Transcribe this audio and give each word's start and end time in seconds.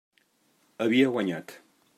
Havia 0.85 1.13
guanyat. 1.17 1.57